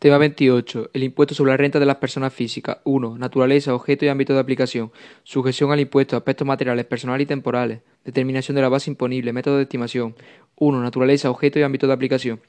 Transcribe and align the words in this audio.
Tema 0.00 0.16
28. 0.16 0.92
El 0.94 1.02
impuesto 1.02 1.34
sobre 1.34 1.50
la 1.50 1.58
renta 1.58 1.78
de 1.78 1.84
las 1.84 1.96
personas 1.96 2.32
físicas. 2.32 2.78
1. 2.84 3.18
Naturaleza, 3.18 3.74
objeto 3.74 4.06
y 4.06 4.08
ámbito 4.08 4.32
de 4.32 4.40
aplicación. 4.40 4.92
Sujeción 5.24 5.72
al 5.72 5.80
impuesto, 5.80 6.16
aspectos 6.16 6.46
materiales, 6.46 6.86
personales 6.86 7.24
y 7.24 7.28
temporales. 7.28 7.82
Determinación 8.02 8.54
de 8.54 8.62
la 8.62 8.70
base 8.70 8.88
imponible, 8.88 9.34
método 9.34 9.58
de 9.58 9.64
estimación. 9.64 10.16
1. 10.56 10.82
Naturaleza, 10.82 11.28
objeto 11.30 11.58
y 11.58 11.64
ámbito 11.64 11.86
de 11.86 11.92
aplicación. 11.92 12.40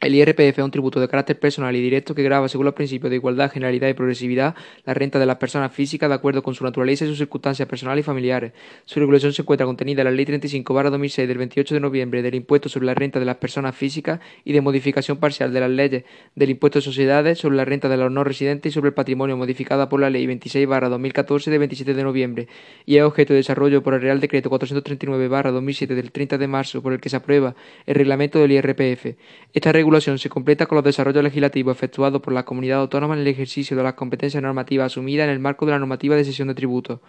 El 0.00 0.16
IRPF 0.16 0.58
es 0.58 0.64
un 0.64 0.72
tributo 0.72 0.98
de 0.98 1.06
carácter 1.06 1.38
personal 1.38 1.76
y 1.76 1.80
directo 1.80 2.12
que 2.12 2.24
grava, 2.24 2.48
según 2.48 2.64
los 2.64 2.74
principios 2.74 3.08
de 3.08 3.16
igualdad, 3.16 3.52
generalidad 3.52 3.86
y 3.86 3.94
progresividad, 3.94 4.56
la 4.84 4.94
renta 4.94 5.20
de 5.20 5.26
las 5.26 5.36
personas 5.36 5.72
físicas 5.72 6.08
de 6.08 6.14
acuerdo 6.16 6.42
con 6.42 6.56
su 6.56 6.64
naturaleza 6.64 7.04
y 7.04 7.08
sus 7.08 7.18
circunstancias 7.18 7.68
personales 7.68 8.02
y 8.02 8.04
familiares. 8.04 8.52
Su 8.84 8.98
regulación 8.98 9.32
se 9.32 9.42
encuentra 9.42 9.66
contenida 9.66 10.00
en 10.00 10.06
la 10.06 10.10
Ley 10.10 10.24
35-2006 10.24 11.24
del 11.24 11.38
28 11.38 11.74
de 11.74 11.80
noviembre 11.80 12.20
del 12.20 12.34
impuesto 12.34 12.68
sobre 12.68 12.86
la 12.86 12.94
renta 12.94 13.20
de 13.20 13.26
las 13.26 13.36
personas 13.36 13.76
físicas 13.76 14.18
y 14.44 14.52
de 14.52 14.60
modificación 14.60 15.18
parcial 15.18 15.52
de 15.52 15.60
las 15.60 15.70
leyes 15.70 16.02
del 16.34 16.50
impuesto 16.50 16.80
de 16.80 16.82
sociedades 16.82 17.38
sobre 17.38 17.56
la 17.56 17.64
renta 17.64 17.88
de 17.88 17.96
los 17.96 18.10
no 18.10 18.24
residentes 18.24 18.72
y 18.72 18.74
sobre 18.74 18.88
el 18.88 18.94
patrimonio 18.94 19.36
modificada 19.36 19.88
por 19.88 20.00
la 20.00 20.10
Ley 20.10 20.26
26-2014 20.26 21.44
del 21.44 21.58
27 21.60 21.94
de 21.94 22.02
noviembre 22.02 22.48
y 22.86 22.96
es 22.96 23.04
objeto 23.04 23.34
de 23.34 23.36
desarrollo 23.36 23.84
por 23.84 23.94
el 23.94 24.00
Real 24.00 24.18
Decreto 24.18 24.50
439-2007 24.50 25.94
del 25.94 26.10
30 26.10 26.38
de 26.38 26.48
marzo 26.48 26.82
por 26.82 26.92
el 26.92 27.00
que 27.00 27.08
se 27.08 27.16
aprueba 27.16 27.54
el 27.86 27.94
reglamento 27.94 28.40
del 28.40 28.50
IRPF. 28.50 29.14
Esta 29.60 29.72
regulación 29.72 30.18
se 30.18 30.30
completa 30.30 30.64
con 30.64 30.76
los 30.76 30.84
desarrollos 30.86 31.22
legislativos 31.22 31.76
efectuados 31.76 32.22
por 32.22 32.32
la 32.32 32.46
comunidad 32.46 32.80
autónoma 32.80 33.12
en 33.12 33.20
el 33.20 33.26
ejercicio 33.26 33.76
de 33.76 33.82
las 33.82 33.92
competencias 33.92 34.42
normativas 34.42 34.86
asumidas 34.86 35.24
en 35.24 35.32
el 35.32 35.38
marco 35.38 35.66
de 35.66 35.72
la 35.72 35.78
normativa 35.78 36.16
de 36.16 36.24
cesión 36.24 36.48
de 36.48 36.54
tributos. 36.54 37.00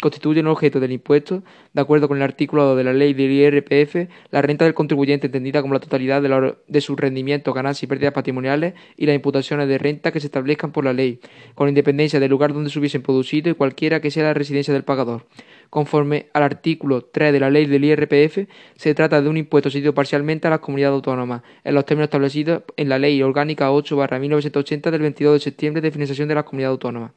Constituyen 0.00 0.46
objeto 0.46 0.78
del 0.78 0.92
impuesto, 0.92 1.42
de 1.72 1.80
acuerdo 1.80 2.06
con 2.06 2.18
el 2.18 2.22
artículo 2.22 2.62
2 2.62 2.76
de 2.76 2.84
la 2.84 2.92
ley 2.92 3.12
del 3.12 3.32
IRPF, 3.32 4.08
la 4.30 4.40
renta 4.40 4.64
del 4.64 4.74
contribuyente 4.74 5.26
entendida 5.26 5.62
como 5.62 5.74
la 5.74 5.80
totalidad 5.80 6.22
de, 6.22 6.54
de 6.68 6.80
sus 6.80 6.96
rendimientos, 6.96 7.52
ganancias 7.52 7.82
y 7.82 7.86
pérdidas 7.88 8.14
patrimoniales 8.14 8.74
y 8.96 9.06
las 9.06 9.16
imputaciones 9.16 9.66
de 9.66 9.76
renta 9.76 10.12
que 10.12 10.20
se 10.20 10.28
establezcan 10.28 10.70
por 10.70 10.84
la 10.84 10.92
ley, 10.92 11.18
con 11.56 11.68
independencia 11.68 12.20
del 12.20 12.30
lugar 12.30 12.52
donde 12.52 12.70
se 12.70 12.78
hubiesen 12.78 13.02
producido 13.02 13.50
y 13.50 13.54
cualquiera 13.54 14.00
que 14.00 14.12
sea 14.12 14.22
la 14.22 14.34
residencia 14.34 14.72
del 14.72 14.84
pagador. 14.84 15.26
Conforme 15.70 16.26
al 16.32 16.42
artículo 16.42 17.02
3 17.02 17.32
de 17.32 17.40
la 17.40 17.50
ley 17.50 17.66
del 17.66 17.84
IRPF, 17.84 18.48
se 18.76 18.94
trata 18.94 19.20
de 19.20 19.28
un 19.28 19.36
impuesto 19.36 19.70
cedido 19.70 19.94
parcialmente 19.94 20.46
a 20.46 20.50
las 20.50 20.60
comunidades 20.60 20.94
autónomas, 20.94 21.42
en 21.64 21.74
los 21.74 21.84
términos 21.84 22.06
establecidos 22.06 22.62
en 22.76 22.88
la 22.88 22.98
Ley 22.98 23.22
Orgánica 23.22 23.70
8-1980 23.70 24.90
del 24.90 25.02
22 25.02 25.34
de 25.34 25.40
septiembre 25.40 25.82
de 25.82 25.90
financiación 25.90 26.28
de 26.28 26.34
las 26.34 26.44
comunidades 26.44 26.72
autónomas. 26.72 27.12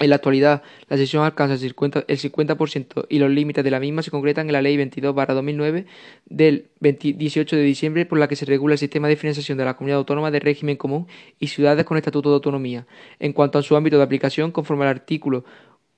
En 0.00 0.10
la 0.10 0.16
actualidad, 0.16 0.62
la 0.88 0.96
sesión 0.96 1.24
alcanza 1.24 1.54
el 1.54 1.74
50%, 1.76 3.06
y 3.08 3.18
los 3.20 3.30
límites 3.30 3.62
de 3.62 3.70
la 3.70 3.78
misma 3.78 4.02
se 4.02 4.10
concretan 4.10 4.48
en 4.48 4.52
la 4.52 4.60
Ley 4.60 4.76
22-2009 4.76 5.84
del 6.26 6.66
18 6.80 7.54
de 7.54 7.62
diciembre 7.62 8.04
por 8.04 8.18
la 8.18 8.26
que 8.26 8.34
se 8.34 8.44
regula 8.44 8.74
el 8.74 8.78
sistema 8.78 9.06
de 9.06 9.14
financiación 9.14 9.56
de 9.56 9.64
la 9.64 9.74
comunidad 9.74 9.98
autónoma 9.98 10.32
de 10.32 10.40
régimen 10.40 10.76
común 10.76 11.06
y 11.38 11.46
ciudades 11.46 11.84
con 11.84 11.96
estatuto 11.96 12.30
de 12.30 12.34
autonomía. 12.34 12.88
En 13.20 13.32
cuanto 13.32 13.56
a 13.60 13.62
su 13.62 13.76
ámbito 13.76 13.96
de 13.96 14.02
aplicación, 14.02 14.50
conforme 14.50 14.82
al 14.82 14.90
artículo 14.90 15.44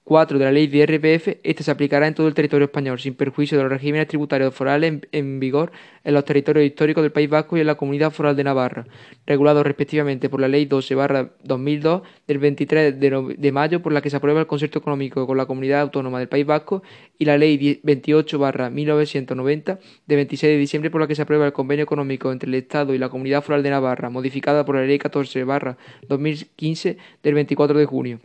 4 0.07 0.39
de 0.39 0.45
la 0.45 0.53
ley 0.53 0.69
de 0.69 0.79
IRPF, 0.79 1.41
esta 1.43 1.65
se 1.65 1.71
aplicará 1.73 2.07
en 2.07 2.15
todo 2.15 2.29
el 2.29 2.35
territorio 2.35 2.67
español, 2.67 3.01
sin 3.01 3.15
perjuicio 3.15 3.59
de 3.59 3.65
los 3.65 3.73
regímenes 3.73 4.07
tributarios 4.07 4.55
forales 4.55 5.01
en, 5.11 5.41
vigor 5.41 5.73
en 6.05 6.15
los 6.15 6.25
territorios 6.25 6.65
históricos 6.65 7.03
del 7.03 7.11
País 7.11 7.29
Vasco 7.29 7.57
y 7.57 7.61
en 7.61 7.67
la 7.67 7.75
Comunidad 7.75 8.13
Foral 8.13 8.37
de 8.37 8.45
Navarra, 8.45 8.87
regulados 9.27 9.67
respectivamente 9.67 10.29
por 10.29 10.41
la 10.41 10.47
Ley 10.47 10.69
12-2002 10.69 12.03
del 12.29 12.39
23 12.39 13.01
de, 13.01 13.51
mayo, 13.53 13.83
por 13.83 13.93
la 13.93 14.01
que 14.01 14.09
se 14.09 14.17
aprueba 14.17 14.39
el 14.39 14.47
concierto 14.47 14.79
económico 14.79 15.27
con 15.27 15.37
la 15.37 15.47
Comunidad 15.47 15.81
Autónoma 15.81 16.21
del 16.21 16.29
País 16.29 16.47
Vasco, 16.47 16.85
y 17.19 17.25
la 17.25 17.37
Ley 17.37 17.81
28-1990 17.83 19.81
de 20.07 20.15
26 20.15 20.53
de 20.53 20.57
diciembre, 20.57 20.93
por 20.93 21.01
la 21.01 21.09
que 21.09 21.17
se 21.17 21.23
aprueba 21.23 21.47
el 21.47 21.53
convenio 21.53 21.83
económico 21.83 22.31
entre 22.31 22.49
el 22.49 22.55
Estado 22.55 22.95
y 22.95 22.99
la 22.99 23.09
Comunidad 23.09 23.43
Foral 23.43 23.65
de 23.65 23.71
Navarra, 23.71 24.09
modificada 24.09 24.65
por 24.65 24.77
la 24.77 24.83
Ley 24.83 25.01
14-2015 25.01 26.97
del 27.25 27.35
24 27.35 27.77
de 27.77 27.87
junio. 27.87 28.21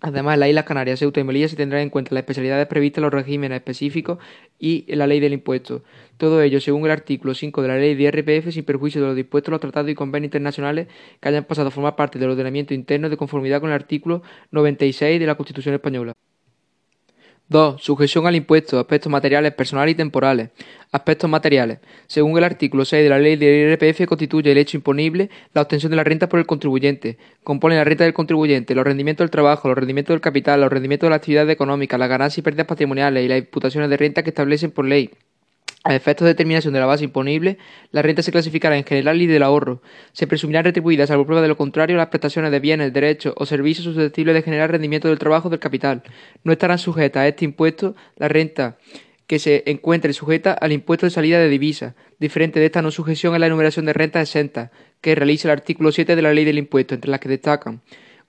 Además, 0.00 0.38
las 0.38 0.48
Islas 0.48 0.64
Canarias, 0.64 0.98
Ceuta 0.98 1.20
y 1.20 1.24
Melilla 1.24 1.48
se 1.48 1.56
tendrán 1.56 1.82
en 1.82 1.90
cuenta 1.90 2.14
las 2.14 2.22
especialidades 2.22 2.66
previstas 2.66 2.98
en 2.98 3.04
los 3.04 3.14
regímenes 3.14 3.56
específicos 3.56 4.18
y 4.58 4.84
la 4.94 5.06
ley 5.06 5.20
del 5.20 5.32
impuesto. 5.32 5.84
Todo 6.16 6.42
ello 6.42 6.60
según 6.60 6.84
el 6.84 6.90
artículo 6.90 7.34
5 7.34 7.62
de 7.62 7.68
la 7.68 7.76
ley 7.78 7.94
de 7.94 8.02
IRPF 8.04 8.52
sin 8.52 8.64
perjuicio 8.64 9.00
de 9.00 9.08
los 9.08 9.16
dispuestos 9.16 9.48
en 9.48 9.52
los 9.52 9.60
tratados 9.60 9.90
y 9.90 9.94
convenios 9.94 10.28
internacionales 10.28 10.88
que 11.20 11.28
hayan 11.28 11.44
pasado 11.44 11.68
a 11.68 11.70
formar 11.70 11.96
parte 11.96 12.18
del 12.18 12.30
ordenamiento 12.30 12.74
interno 12.74 13.08
de 13.08 13.16
conformidad 13.16 13.60
con 13.60 13.70
el 13.70 13.74
artículo 13.74 14.22
96 14.50 15.20
de 15.20 15.26
la 15.26 15.36
Constitución 15.36 15.74
española. 15.74 16.25
2. 17.48 17.80
Sujeción 17.80 18.26
al 18.26 18.34
impuesto, 18.34 18.78
aspectos 18.80 19.10
materiales, 19.10 19.52
personales 19.54 19.92
y 19.92 19.96
temporales. 19.96 20.50
Aspectos 20.90 21.30
materiales. 21.30 21.78
Según 22.08 22.36
el 22.38 22.44
artículo 22.44 22.84
6 22.84 23.04
de 23.04 23.08
la 23.08 23.18
ley 23.18 23.36
del 23.36 23.70
IRPF, 23.70 24.06
constituye 24.06 24.50
el 24.50 24.58
hecho 24.58 24.76
imponible 24.76 25.30
la 25.54 25.62
obtención 25.62 25.90
de 25.90 25.96
la 25.96 26.04
renta 26.04 26.28
por 26.28 26.40
el 26.40 26.46
contribuyente. 26.46 27.18
Compone 27.44 27.76
la 27.76 27.84
renta 27.84 28.04
del 28.04 28.14
contribuyente, 28.14 28.74
los 28.74 28.84
rendimientos 28.84 29.24
del 29.24 29.30
trabajo, 29.30 29.68
los 29.68 29.78
rendimientos 29.78 30.14
del 30.14 30.20
capital, 30.20 30.60
los 30.60 30.72
rendimientos 30.72 31.06
de 31.06 31.10
la 31.10 31.16
actividad 31.16 31.48
económica, 31.48 31.98
las 31.98 32.08
ganancias 32.08 32.38
y 32.38 32.42
pérdidas 32.42 32.66
patrimoniales 32.66 33.24
y 33.24 33.28
las 33.28 33.38
imputaciones 33.38 33.90
de 33.90 33.96
renta 33.96 34.24
que 34.24 34.30
establecen 34.30 34.72
por 34.72 34.84
ley. 34.84 35.10
A 35.88 35.94
efectos 35.94 36.24
de 36.24 36.32
determinación 36.32 36.74
de 36.74 36.80
la 36.80 36.86
base 36.86 37.04
imponible, 37.04 37.58
la 37.92 38.02
renta 38.02 38.20
se 38.20 38.32
clasificará 38.32 38.76
en 38.76 38.82
general 38.82 39.22
y 39.22 39.26
del 39.26 39.44
ahorro. 39.44 39.82
Se 40.12 40.26
presumirán 40.26 40.64
retribuidas, 40.64 41.10
salvo 41.10 41.26
prueba 41.26 41.42
de 41.42 41.46
lo 41.46 41.56
contrario, 41.56 41.96
las 41.96 42.08
prestaciones 42.08 42.50
de 42.50 42.58
bienes, 42.58 42.92
derechos 42.92 43.34
o 43.36 43.46
servicios 43.46 43.84
susceptibles 43.84 44.34
de 44.34 44.42
generar 44.42 44.72
rendimiento 44.72 45.06
del 45.06 45.20
trabajo 45.20 45.48
del 45.48 45.60
capital. 45.60 46.02
No 46.42 46.50
estarán 46.50 46.78
sujetas 46.78 47.20
a 47.20 47.28
este 47.28 47.44
impuesto 47.44 47.94
la 48.16 48.26
renta 48.26 48.78
que 49.28 49.38
se 49.38 49.62
encuentre 49.66 50.12
sujeta 50.12 50.54
al 50.54 50.72
impuesto 50.72 51.06
de 51.06 51.10
salida 51.10 51.38
de 51.38 51.48
divisas, 51.48 51.94
diferente 52.18 52.58
de 52.58 52.66
esta 52.66 52.82
no 52.82 52.90
sujeción 52.90 53.34
en 53.34 53.42
la 53.42 53.46
enumeración 53.46 53.86
de 53.86 53.92
rentas 53.92 54.28
exentas, 54.28 54.72
que 55.00 55.14
realiza 55.14 55.46
el 55.46 55.52
artículo 55.52 55.92
7 55.92 56.16
de 56.16 56.22
la 56.22 56.34
ley 56.34 56.44
del 56.44 56.58
impuesto, 56.58 56.96
entre 56.96 57.12
las 57.12 57.20
que 57.20 57.28
destacan 57.28 57.80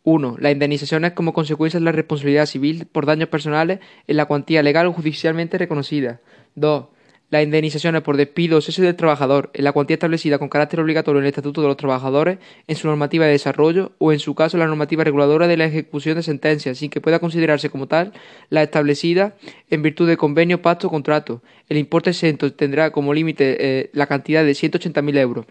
1. 0.03 0.37
Las 0.39 0.51
indemnizaciones 0.51 1.13
como 1.13 1.33
consecuencia 1.33 1.79
de 1.79 1.85
la 1.85 1.91
responsabilidad 1.91 2.45
civil 2.45 2.85
por 2.85 3.07
daños 3.07 3.29
personales 3.29 3.79
en 4.05 4.17
la 4.17 4.25
cuantía 4.25 4.61
legal 4.61 4.85
o 4.85 4.93
judicialmente 4.93 5.57
reconocida. 5.57 6.21
2 6.53 6.96
las 7.29 7.43
indemnizaciones 7.43 8.01
por 8.03 8.15
despido 8.15 8.57
o 8.57 8.61
cese 8.61 8.81
del 8.81 8.95
trabajador 8.95 9.51
en 9.53 9.65
la 9.65 9.73
cuantía 9.73 9.95
establecida 9.95 10.39
con 10.39 10.47
carácter 10.47 10.79
obligatorio 10.79 11.19
en 11.19 11.25
el 11.25 11.29
Estatuto 11.29 11.61
de 11.61 11.67
los 11.67 11.77
Trabajadores, 11.77 12.39
en 12.67 12.75
su 12.75 12.87
normativa 12.87 13.25
de 13.25 13.31
desarrollo 13.31 13.91
o, 13.97 14.13
en 14.13 14.19
su 14.19 14.33
caso, 14.33 14.57
la 14.57 14.67
normativa 14.67 15.03
reguladora 15.03 15.47
de 15.47 15.57
la 15.57 15.65
ejecución 15.65 16.15
de 16.15 16.23
sentencias, 16.23 16.77
sin 16.77 16.89
que 16.89 17.01
pueda 17.01 17.19
considerarse 17.19 17.69
como 17.69 17.87
tal 17.87 18.13
la 18.49 18.63
establecida 18.63 19.35
en 19.69 19.81
virtud 19.81 20.07
de 20.07 20.15
convenio, 20.15 20.61
pacto 20.61 20.87
o 20.87 20.89
contrato. 20.89 21.41
El 21.67 21.77
importe 21.77 22.11
exento 22.11 22.53
tendrá 22.53 22.91
como 22.91 23.13
límite 23.13 23.57
eh, 23.59 23.89
la 23.93 24.07
cantidad 24.07 24.43
de 24.43 24.51
180.000 24.51 25.17
euros. 25.17 25.45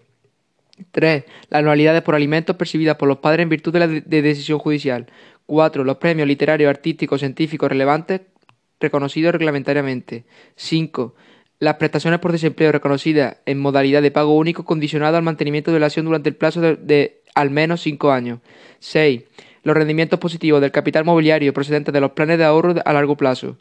3. 0.91 1.25
Las 1.49 1.59
anualidades 1.59 2.01
por 2.01 2.15
alimentos 2.15 2.55
percibidas 2.55 2.97
por 2.97 3.07
los 3.07 3.17
padres 3.17 3.43
en 3.43 3.49
virtud 3.49 3.73
de 3.73 3.79
la 3.79 3.87
de 3.87 4.21
decisión 4.21 4.59
judicial. 4.59 5.07
4. 5.45 5.83
Los 5.83 5.97
premios 5.97 6.27
literarios, 6.27 6.69
artísticos, 6.69 7.19
científicos 7.19 7.69
relevantes 7.69 8.21
reconocidos 8.79 9.31
reglamentariamente. 9.33 10.25
5 10.55 11.15
las 11.59 11.75
prestaciones 11.75 12.19
por 12.19 12.31
desempleo 12.31 12.71
reconocidas 12.71 13.37
en 13.45 13.59
modalidad 13.59 14.01
de 14.01 14.11
pago 14.11 14.35
único 14.35 14.63
condicionado 14.63 15.17
al 15.17 15.23
mantenimiento 15.23 15.71
de 15.71 15.79
la 15.79 15.87
acción 15.87 16.05
durante 16.05 16.29
el 16.29 16.35
plazo 16.35 16.61
de, 16.61 17.21
al 17.33 17.49
menos 17.49 17.81
cinco 17.81 18.11
años. 18.11 18.39
6. 18.79 19.23
Los 19.63 19.75
rendimientos 19.75 20.19
positivos 20.19 20.61
del 20.61 20.71
capital 20.71 21.03
mobiliario 21.03 21.53
procedentes 21.53 21.93
de 21.93 21.99
los 21.99 22.11
planes 22.11 22.37
de 22.37 22.45
ahorro 22.45 22.75
a 22.85 22.93
largo 22.93 23.17
plazo. 23.17 23.57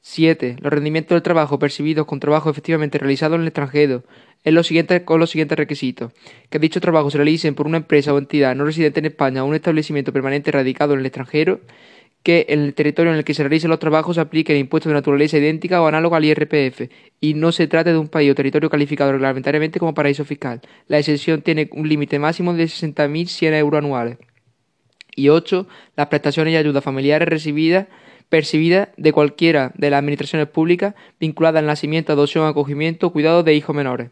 7. 0.00 0.56
Los 0.60 0.72
rendimientos 0.72 1.16
del 1.16 1.22
trabajo 1.22 1.58
percibidos 1.58 2.06
con 2.06 2.20
trabajo 2.20 2.50
efectivamente 2.50 2.98
realizado 2.98 3.36
en 3.36 3.42
el 3.42 3.46
extranjero, 3.46 4.04
en 4.42 4.54
los 4.54 4.66
siguientes, 4.66 5.02
con 5.02 5.20
los 5.20 5.30
siguientes 5.30 5.56
requisitos. 5.56 6.12
Que 6.50 6.58
dicho 6.58 6.80
trabajo 6.80 7.10
se 7.10 7.18
realice 7.18 7.50
por 7.52 7.66
una 7.66 7.78
empresa 7.78 8.12
o 8.12 8.18
entidad 8.18 8.54
no 8.54 8.64
residente 8.64 9.00
en 9.00 9.06
España 9.06 9.44
o 9.44 9.46
un 9.46 9.54
establecimiento 9.54 10.12
permanente 10.12 10.50
radicado 10.50 10.94
en 10.94 11.00
el 11.00 11.06
extranjero 11.06 11.60
que 12.24 12.46
en 12.48 12.60
el 12.60 12.74
territorio 12.74 13.12
en 13.12 13.18
el 13.18 13.24
que 13.24 13.34
se 13.34 13.42
realicen 13.42 13.68
los 13.68 13.78
trabajos 13.78 14.16
se 14.16 14.22
aplique 14.22 14.52
el 14.54 14.58
impuesto 14.58 14.88
de 14.88 14.94
naturaleza 14.94 15.36
idéntica 15.36 15.82
o 15.82 15.86
análogo 15.86 16.16
al 16.16 16.24
IRPF 16.24 16.90
y 17.20 17.34
no 17.34 17.52
se 17.52 17.68
trate 17.68 17.92
de 17.92 17.98
un 17.98 18.08
país 18.08 18.32
o 18.32 18.34
territorio 18.34 18.70
calificado 18.70 19.12
reglamentariamente 19.12 19.78
como 19.78 19.92
paraíso 19.92 20.24
fiscal. 20.24 20.62
La 20.88 20.98
exención 20.98 21.42
tiene 21.42 21.68
un 21.72 21.86
límite 21.86 22.18
máximo 22.18 22.54
de 22.54 22.64
60.100 22.64 23.58
euros 23.58 23.78
anuales. 23.78 24.16
Y 25.14 25.28
8. 25.28 25.68
Las 25.96 26.06
prestaciones 26.06 26.54
y 26.54 26.56
ayudas 26.56 26.82
familiares 26.82 27.28
recibidas 27.28 27.86
percibidas 28.30 28.88
de 28.96 29.12
cualquiera 29.12 29.72
de 29.76 29.90
las 29.90 29.98
administraciones 29.98 30.48
públicas 30.48 30.94
vinculadas 31.20 31.60
al 31.60 31.66
nacimiento, 31.66 32.12
adopción, 32.12 32.48
acogimiento 32.48 33.06
o 33.06 33.12
cuidado 33.12 33.42
de 33.42 33.54
hijos 33.54 33.76
menores. 33.76 34.10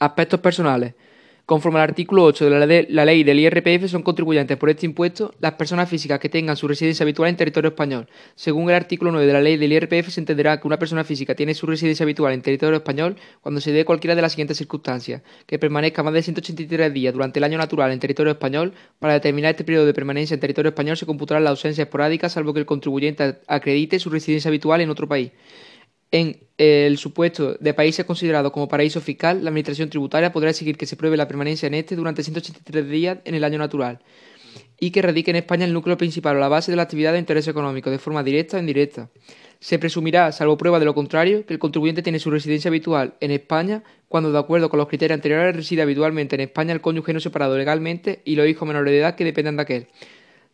Aspectos 0.00 0.40
personales. 0.40 0.94
Conforme 1.50 1.80
al 1.80 1.88
artículo 1.88 2.22
8 2.26 2.48
de 2.48 2.86
la, 2.90 3.04
ley 3.04 3.24
del 3.24 3.40
IRPF, 3.40 3.88
son 3.90 4.04
contribuyentes 4.04 4.56
por 4.56 4.70
este 4.70 4.86
impuesto 4.86 5.34
las 5.40 5.54
personas 5.54 5.88
físicas 5.88 6.20
que 6.20 6.28
tengan 6.28 6.56
su 6.56 6.68
residencia 6.68 7.02
habitual 7.02 7.28
en 7.28 7.36
territorio 7.36 7.70
español. 7.70 8.06
Según 8.36 8.70
el 8.70 8.76
artículo 8.76 9.10
9 9.10 9.26
de 9.26 9.32
la 9.32 9.40
ley 9.40 9.56
del 9.56 9.72
IRPF, 9.72 10.10
se 10.10 10.20
entenderá 10.20 10.60
que 10.60 10.68
una 10.68 10.78
persona 10.78 11.02
física 11.02 11.34
tiene 11.34 11.54
su 11.54 11.66
residencia 11.66 12.04
habitual 12.04 12.34
en 12.34 12.42
territorio 12.42 12.76
español 12.76 13.16
cuando 13.40 13.60
se 13.60 13.72
dé 13.72 13.84
cualquiera 13.84 14.14
de 14.14 14.22
las 14.22 14.30
siguientes 14.30 14.58
circunstancias: 14.58 15.22
que 15.46 15.58
permanezca 15.58 16.04
más 16.04 16.14
de 16.14 16.22
183 16.22 16.94
días 16.94 17.12
durante 17.12 17.40
el 17.40 17.44
año 17.44 17.58
natural 17.58 17.90
en 17.90 17.98
territorio 17.98 18.30
español. 18.30 18.72
Para 19.00 19.14
determinar 19.14 19.50
este 19.50 19.64
periodo 19.64 19.86
de 19.86 19.92
permanencia 19.92 20.34
en 20.34 20.38
territorio 20.38 20.68
español 20.68 20.98
se 20.98 21.04
computará 21.04 21.40
la 21.40 21.50
ausencia 21.50 21.82
esporádica, 21.82 22.28
salvo 22.28 22.54
que 22.54 22.60
el 22.60 22.66
contribuyente 22.66 23.40
acredite 23.48 23.98
su 23.98 24.08
residencia 24.08 24.50
habitual 24.50 24.82
en 24.82 24.90
otro 24.90 25.08
país. 25.08 25.32
En 26.12 26.38
el 26.58 26.98
supuesto 26.98 27.54
de 27.54 27.72
países 27.72 28.04
considerados 28.04 28.52
como 28.52 28.68
paraíso 28.68 29.00
fiscal, 29.00 29.44
la 29.44 29.50
Administración 29.50 29.90
tributaria 29.90 30.32
podrá 30.32 30.50
exigir 30.50 30.76
que 30.76 30.86
se 30.86 30.96
pruebe 30.96 31.16
la 31.16 31.28
permanencia 31.28 31.68
en 31.68 31.74
este 31.74 31.94
durante 31.94 32.22
183 32.24 32.88
días 32.88 33.18
en 33.24 33.34
el 33.34 33.44
año 33.44 33.58
natural 33.58 34.00
y 34.80 34.90
que 34.90 35.02
radique 35.02 35.30
en 35.30 35.36
España 35.36 35.66
el 35.66 35.72
núcleo 35.72 35.96
principal 35.96 36.36
o 36.36 36.40
la 36.40 36.48
base 36.48 36.72
de 36.72 36.76
la 36.76 36.82
actividad 36.82 37.12
de 37.12 37.18
interés 37.18 37.46
económico, 37.46 37.90
de 37.90 37.98
forma 37.98 38.24
directa 38.24 38.56
o 38.56 38.60
indirecta. 38.60 39.10
Se 39.60 39.78
presumirá, 39.78 40.32
salvo 40.32 40.56
prueba 40.56 40.78
de 40.78 40.86
lo 40.86 40.94
contrario, 40.94 41.44
que 41.44 41.52
el 41.52 41.58
contribuyente 41.58 42.02
tiene 42.02 42.18
su 42.18 42.30
residencia 42.30 42.70
habitual 42.70 43.14
en 43.20 43.30
España 43.30 43.84
cuando, 44.08 44.32
de 44.32 44.38
acuerdo 44.38 44.70
con 44.70 44.78
los 44.78 44.88
criterios 44.88 45.16
anteriores, 45.16 45.54
reside 45.54 45.82
habitualmente 45.82 46.34
en 46.34 46.40
España 46.40 46.72
el 46.72 46.80
cónyuge 46.80 47.12
no 47.12 47.20
separado 47.20 47.58
legalmente 47.58 48.22
y 48.24 48.36
los 48.36 48.48
hijos 48.48 48.66
menores 48.66 48.90
de 48.90 48.98
edad 48.98 49.14
que 49.14 49.24
dependan 49.24 49.56
de 49.56 49.62
aquel. 49.62 49.86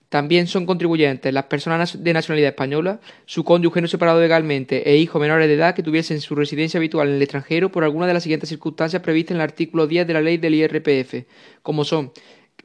También 0.08 0.46
son 0.46 0.66
contribuyentes 0.66 1.34
las 1.34 1.44
personas 1.44 2.02
de 2.02 2.12
nacionalidad 2.12 2.50
española, 2.50 3.00
su 3.24 3.44
cónyuge 3.44 3.80
no 3.80 3.88
separado 3.88 4.20
legalmente 4.20 4.88
e 4.88 4.96
hijos 4.98 5.20
menores 5.20 5.48
de 5.48 5.54
edad 5.54 5.74
que 5.74 5.82
tuviesen 5.82 6.20
su 6.20 6.34
residencia 6.36 6.78
habitual 6.78 7.08
en 7.08 7.14
el 7.16 7.22
extranjero 7.22 7.72
por 7.72 7.82
alguna 7.82 8.06
de 8.06 8.14
las 8.14 8.22
siguientes 8.22 8.48
circunstancias 8.48 9.02
previstas 9.02 9.32
en 9.32 9.38
el 9.38 9.42
artículo 9.42 9.86
10 9.86 10.06
de 10.06 10.12
la 10.12 10.20
ley 10.20 10.38
del 10.38 10.54
IRPF, 10.54 11.26
como 11.62 11.84
son 11.84 12.12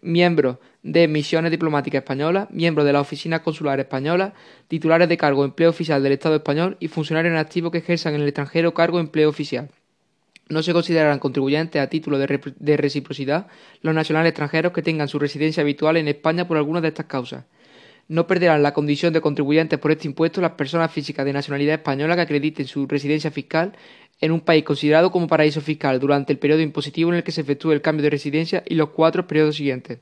miembros 0.01 0.57
de 0.83 1.07
misiones 1.07 1.51
diplomáticas 1.51 1.99
españolas, 1.99 2.49
miembros 2.51 2.85
de 2.85 2.93
la 2.93 3.01
Oficina 3.01 3.43
Consular 3.43 3.79
Española, 3.79 4.33
titulares 4.67 5.09
de 5.09 5.17
cargo 5.17 5.41
de 5.41 5.49
empleo 5.49 5.69
oficial 5.69 6.01
del 6.03 6.13
Estado 6.13 6.35
español 6.35 6.77
y 6.79 6.87
funcionarios 6.87 7.31
en 7.31 7.39
activo 7.39 7.71
que 7.71 7.79
ejerzan 7.79 8.15
en 8.15 8.21
el 8.21 8.27
extranjero 8.27 8.73
cargo 8.73 8.97
de 8.97 9.05
empleo 9.05 9.29
oficial. 9.29 9.69
No 10.51 10.61
se 10.63 10.73
considerarán 10.73 11.19
contribuyentes 11.19 11.81
a 11.81 11.87
título 11.87 12.19
de, 12.19 12.75
reciprocidad 12.75 13.47
los 13.81 13.95
nacionales 13.95 14.31
extranjeros 14.31 14.73
que 14.73 14.81
tengan 14.81 15.07
su 15.07 15.17
residencia 15.17 15.61
habitual 15.61 15.95
en 15.95 16.09
España 16.09 16.45
por 16.45 16.57
alguna 16.57 16.81
de 16.81 16.89
estas 16.89 17.05
causas. 17.05 17.45
No 18.09 18.27
perderán 18.27 18.61
la 18.61 18.73
condición 18.73 19.13
de 19.13 19.21
contribuyentes 19.21 19.79
por 19.79 19.91
este 19.91 20.09
impuesto 20.09 20.41
las 20.41 20.51
personas 20.51 20.91
físicas 20.91 21.25
de 21.25 21.31
nacionalidad 21.31 21.75
española 21.75 22.17
que 22.17 22.23
acrediten 22.23 22.67
su 22.67 22.85
residencia 22.85 23.31
fiscal 23.31 23.71
en 24.19 24.33
un 24.33 24.41
país 24.41 24.65
considerado 24.65 25.09
como 25.09 25.25
paraíso 25.25 25.61
fiscal 25.61 26.01
durante 26.01 26.33
el 26.33 26.39
periodo 26.39 26.59
impositivo 26.59 27.11
en 27.11 27.15
el 27.15 27.23
que 27.23 27.31
se 27.31 27.39
efectúe 27.39 27.71
el 27.71 27.81
cambio 27.81 28.03
de 28.03 28.09
residencia 28.09 28.61
y 28.67 28.75
los 28.75 28.89
cuatro 28.89 29.27
periodos 29.27 29.55
siguientes. 29.55 29.99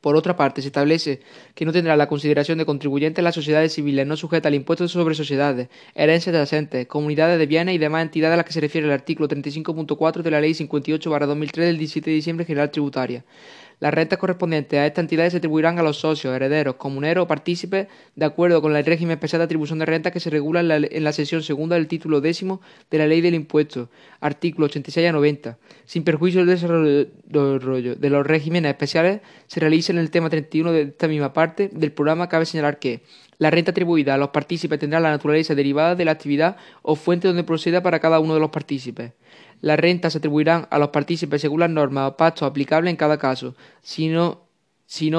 Por 0.00 0.16
otra 0.16 0.36
parte, 0.36 0.62
se 0.62 0.68
establece 0.68 1.20
que 1.54 1.64
no 1.64 1.72
tendrá 1.72 1.96
la 1.96 2.08
consideración 2.08 2.58
de 2.58 2.64
contribuyentes 2.64 3.24
las 3.24 3.34
sociedades 3.34 3.72
civiles 3.72 4.06
no 4.06 4.16
sujetas 4.16 4.50
al 4.50 4.54
impuesto 4.54 4.86
sobre 4.88 5.14
sociedades, 5.14 5.68
herencias 5.94 6.34
yacentes, 6.34 6.86
comunidades 6.86 7.38
de 7.38 7.46
bienes 7.46 7.74
y 7.74 7.78
demás 7.78 8.02
entidades 8.02 8.34
a 8.34 8.36
las 8.36 8.46
que 8.46 8.52
se 8.52 8.60
refiere 8.60 8.86
el 8.86 8.92
artículo 8.92 9.28
35.4 9.28 10.22
de 10.22 10.30
la 10.30 10.40
Ley 10.40 10.52
58-2003 10.52 11.52
del 11.52 11.78
17 11.78 12.10
de 12.10 12.16
diciembre 12.16 12.46
General 12.46 12.70
Tributaria. 12.70 13.24
Las 13.78 13.92
rentas 13.92 14.18
correspondientes 14.18 14.78
a 14.78 14.86
estas 14.86 15.02
entidades 15.02 15.32
se 15.32 15.36
atribuirán 15.36 15.78
a 15.78 15.82
los 15.82 15.98
socios, 15.98 16.34
herederos, 16.34 16.76
comuneros 16.76 17.24
o 17.24 17.26
partícipes 17.26 17.88
de 18.14 18.24
acuerdo 18.24 18.62
con 18.62 18.74
el 18.74 18.86
régimen 18.86 19.12
especial 19.12 19.40
de 19.40 19.44
atribución 19.44 19.78
de 19.78 19.84
renta 19.84 20.10
que 20.10 20.20
se 20.20 20.30
regula 20.30 20.60
en 20.60 20.68
la, 20.68 20.76
en 20.76 21.12
sección 21.12 21.42
segunda 21.42 21.76
del 21.76 21.86
título 21.86 22.22
décimo 22.22 22.62
de 22.90 22.98
la 22.98 23.06
Ley 23.06 23.20
del 23.20 23.34
Impuesto, 23.34 23.90
artículo 24.20 24.64
86 24.66 25.08
a 25.08 25.12
90. 25.12 25.58
Sin 25.84 26.04
perjuicio 26.04 26.40
del 26.40 26.48
desarrollo 26.48 27.96
de 27.96 28.10
los 28.10 28.26
regímenes 28.26 28.70
especiales, 28.70 29.20
realiza 29.66 29.92
en 29.92 29.98
el 29.98 30.10
tema 30.10 30.30
31 30.30 30.72
de 30.72 30.82
esta 30.82 31.08
misma 31.08 31.32
parte 31.32 31.68
del 31.72 31.92
programa, 31.92 32.28
cabe 32.28 32.46
señalar 32.46 32.78
que 32.78 33.02
la 33.38 33.50
renta 33.50 33.72
atribuida 33.72 34.14
a 34.14 34.16
los 34.16 34.30
partícipes 34.30 34.78
tendrá 34.78 35.00
la 35.00 35.10
naturaleza 35.10 35.54
derivada 35.54 35.94
de 35.94 36.04
la 36.04 36.12
actividad 36.12 36.56
o 36.82 36.94
fuente 36.94 37.26
donde 37.26 37.44
proceda 37.44 37.82
para 37.82 37.98
cada 37.98 38.20
uno 38.20 38.34
de 38.34 38.40
los 38.40 38.50
partícipes. 38.50 39.12
Las 39.60 39.78
rentas 39.78 40.12
se 40.12 40.18
atribuirán 40.18 40.68
a 40.70 40.78
los 40.78 40.90
partícipes 40.90 41.40
según 41.40 41.60
las 41.60 41.70
normas 41.70 42.10
o 42.10 42.16
pactos 42.16 42.48
aplicables 42.48 42.90
en 42.90 42.96
cada 42.96 43.18
caso. 43.18 43.56
Si 43.82 44.08
no, 44.08 44.42
si 44.86 45.12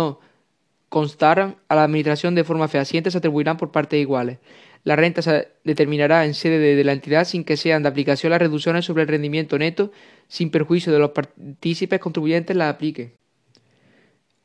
constaran 0.89 1.57
a 1.67 1.75
la 1.75 1.83
Administración 1.83 2.33
de 2.33 2.43
forma 2.43 2.67
fehaciente, 2.67 3.11
se 3.11 3.17
atribuirán 3.17 3.57
por 3.57 3.71
partes 3.71 3.99
iguales. 3.99 4.37
La 4.83 4.95
renta 4.95 5.21
se 5.21 5.49
determinará 5.65 6.25
en 6.25 6.33
sede 6.33 6.59
de, 6.59 6.83
la 6.83 6.93
entidad 6.93 7.25
sin 7.25 7.43
que 7.43 7.57
sean 7.57 7.83
de 7.83 7.89
aplicación 7.89 8.29
las 8.29 8.39
reducciones 8.39 8.85
sobre 8.85 9.03
el 9.03 9.09
rendimiento 9.09 9.59
neto, 9.59 9.91
sin 10.29 10.49
perjuicio 10.49 10.93
de 10.93 10.99
los 10.99 11.11
partícipes 11.11 11.99
contribuyentes 11.99 12.55
la 12.55 12.69
aplique. 12.69 13.26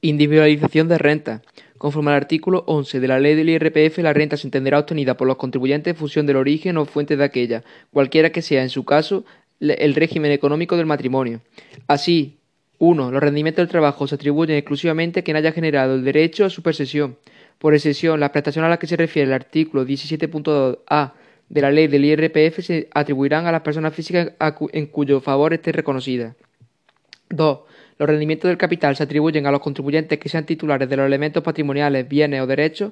Individualización 0.04 0.88
de 0.88 0.98
renta. 0.98 1.42
Conforme 1.78 2.10
al 2.10 2.16
artículo 2.16 2.64
11 2.66 2.98
de 2.98 3.06
la 3.06 3.20
ley 3.20 3.36
del 3.36 3.50
IRPF, 3.50 3.98
la 3.98 4.12
renta 4.12 4.36
se 4.36 4.48
entenderá 4.48 4.80
obtenida 4.80 5.16
por 5.16 5.28
los 5.28 5.36
contribuyentes 5.36 5.92
en 5.92 5.96
función 5.96 6.26
del 6.26 6.36
origen 6.36 6.76
o 6.76 6.86
fuente 6.86 7.16
de 7.16 7.22
aquella, 7.22 7.62
cualquiera 7.92 8.30
que 8.30 8.42
sea, 8.42 8.64
en 8.64 8.68
su 8.68 8.84
caso, 8.84 9.24
el 9.60 9.94
régimen 9.94 10.32
económico 10.32 10.76
del 10.76 10.86
matrimonio. 10.86 11.40
Así, 11.86 12.38
1. 12.78 13.12
Los 13.12 13.22
rendimientos 13.22 13.62
del 13.62 13.70
trabajo 13.70 14.08
se 14.08 14.16
atribuyen 14.16 14.56
exclusivamente 14.56 15.20
a 15.20 15.22
quien 15.22 15.36
haya 15.36 15.52
generado 15.52 15.94
el 15.94 16.02
derecho 16.02 16.44
a 16.44 16.50
su 16.50 16.62
percepción. 16.62 17.16
Por 17.60 17.72
excepción, 17.72 18.18
la 18.18 18.32
prestación 18.32 18.64
a 18.64 18.68
la 18.68 18.80
que 18.80 18.88
se 18.88 18.96
refiere 18.96 19.28
el 19.28 19.34
artículo 19.34 19.86
17.2a 19.86 21.12
de 21.48 21.60
la 21.60 21.70
ley 21.70 21.86
del 21.86 22.04
IRPF 22.04 22.58
se 22.60 22.88
atribuirán 22.92 23.46
a 23.46 23.52
las 23.52 23.60
personas 23.60 23.94
físicas 23.94 24.32
en 24.72 24.86
cuyo 24.86 25.20
favor 25.20 25.54
esté 25.54 25.70
reconocida. 25.70 26.34
2. 27.28 27.58
Los 28.02 28.10
rendimientos 28.10 28.48
del 28.48 28.58
capital 28.58 28.96
se 28.96 29.04
atribuyen 29.04 29.46
a 29.46 29.52
los 29.52 29.60
contribuyentes 29.60 30.18
que 30.18 30.28
sean 30.28 30.44
titulares 30.44 30.88
de 30.88 30.96
los 30.96 31.06
elementos 31.06 31.40
patrimoniales, 31.40 32.08
bienes 32.08 32.40
o 32.40 32.48
derechos 32.48 32.90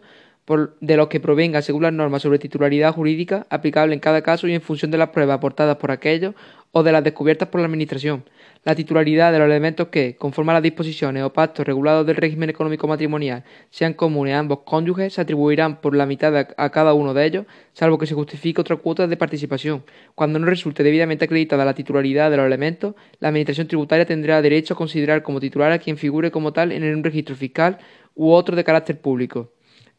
de 0.81 0.97
los 0.97 1.09
que 1.09 1.19
provenga 1.19 1.63
según 1.63 1.83
las 1.83 1.93
normas 1.93 2.23
sobre 2.23 2.39
titularidad 2.39 2.93
jurídica 2.93 3.45
aplicable 3.51 3.93
en 3.93 3.99
cada 3.99 4.23
caso 4.23 4.47
y 4.47 4.55
en 4.55 4.61
función 4.61 4.93
de 4.93 4.99
las 4.99 5.09
pruebas 5.09 5.39
aportadas 5.39 5.79
por 5.79 5.91
aquellos 5.91 6.37
o 6.73 6.83
de 6.83 6.93
las 6.93 7.03
descubiertas 7.03 7.49
por 7.49 7.61
la 7.61 7.67
Administración. 7.67 8.25
La 8.63 8.75
titularidad 8.75 9.33
de 9.33 9.39
los 9.39 9.47
elementos 9.47 9.89
que, 9.89 10.17
conforme 10.17 10.53
a 10.53 10.55
las 10.55 10.63
disposiciones 10.63 11.23
o 11.23 11.33
pactos 11.33 11.67
regulados 11.67 12.07
del 12.07 12.17
régimen 12.17 12.51
económico 12.51 12.87
matrimonial, 12.87 13.45
sean 13.71 13.95
comunes 13.95 14.35
a 14.35 14.39
ambos 14.39 14.61
cónyuges, 14.65 15.15
se 15.15 15.21
atribuirán 15.21 15.81
por 15.81 15.97
la 15.97 16.07
mitad 16.07 16.49
a 16.57 16.71
cada 16.71 16.93
uno 16.95 17.15
de 17.15 17.25
ellos, 17.25 17.47
salvo 17.73 17.99
que 17.99 18.07
se 18.07 18.15
justifique 18.15 18.61
otra 18.61 18.77
cuota 18.77 19.07
de 19.07 19.17
participación. 19.17 19.83
Cuando 20.15 20.39
no 20.39 20.47
resulte 20.47 20.83
debidamente 20.83 21.25
acreditada 21.25 21.65
la 21.65 21.75
titularidad 21.75 22.31
de 22.31 22.37
los 22.37 22.47
elementos, 22.47 22.95
la 23.19 23.29
Administración 23.29 23.67
tributaria 23.67 24.05
tendrá 24.05 24.43
derecho 24.43 24.75
a 24.75 24.77
considerar 24.77 25.23
como 25.23 25.41
titular 25.41 25.73
a 25.73 25.79
quien 25.79 25.97
figure 25.97 26.31
como 26.31 26.53
tal 26.53 26.71
en 26.71 26.85
un 26.85 27.03
registro 27.03 27.35
fiscal 27.35 27.79
u 28.15 28.31
otro 28.31 28.55
de 28.55 28.65
carácter 28.65 29.01
público. 29.01 29.53